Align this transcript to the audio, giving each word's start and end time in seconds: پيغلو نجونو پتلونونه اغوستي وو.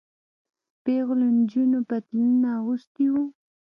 پيغلو 0.83 1.27
نجونو 1.37 1.79
پتلونونه 1.89 2.47
اغوستي 2.59 3.05
وو. 3.11 3.23